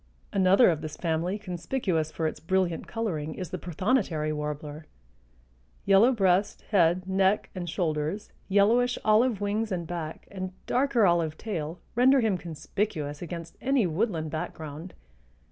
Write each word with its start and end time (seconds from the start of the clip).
Another 0.33 0.71
of 0.71 0.81
this 0.81 0.97
family 0.97 1.37
conspicuous 1.37 2.11
for 2.11 2.25
its 2.25 2.39
brilliant 2.39 2.87
coloring 2.87 3.35
is 3.35 3.51
the 3.51 3.59
prothonotary 3.59 4.33
warbler. 4.33 4.87
Yellow 5.85 6.11
breast, 6.11 6.63
head, 6.71 7.07
neck 7.07 7.51
and 7.53 7.69
shoulders, 7.69 8.31
yellowish 8.49 8.97
olive 9.05 9.41
wings 9.41 9.71
and 9.71 9.85
back 9.85 10.27
and 10.31 10.53
darker 10.65 11.05
olive 11.05 11.37
tail 11.37 11.79
render 11.93 12.19
him 12.19 12.35
conspicuous 12.39 13.21
against 13.21 13.57
any 13.61 13.85
woodland 13.85 14.31
background. 14.31 14.95